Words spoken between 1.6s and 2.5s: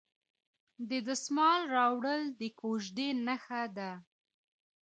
راوړل د